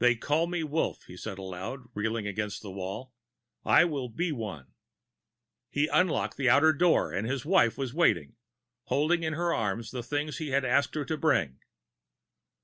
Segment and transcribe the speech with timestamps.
[0.00, 3.14] "They call me Wolf," he said aloud, reeling against the wall.
[3.64, 4.72] "I will be one."
[5.70, 8.34] He unlocked the outer door and his wife was waiting,
[8.86, 11.60] holding in her arms the things he had asked her to bring.